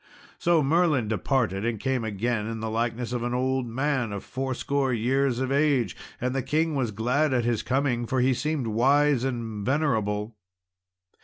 [0.39, 4.91] So Merlin departed, and came again in the likeness of an old man of fourscore
[4.91, 9.23] years of age; and the king was glad at his coming, for he seemed wise
[9.23, 10.35] and venerable.